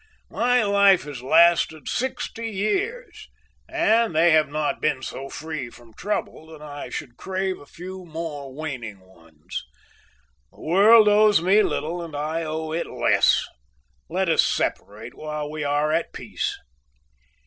[0.31, 3.27] My life has lasted sixty years,
[3.69, 8.03] and they have not been so free from trouble that I should crave a few
[8.03, 9.63] more waning ones.
[10.51, 13.45] The world owes me little, and I owe it less;
[14.09, 16.57] let us separate while we are at peace.